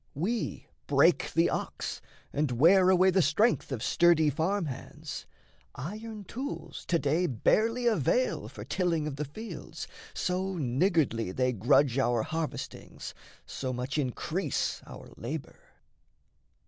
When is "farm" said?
4.31-4.65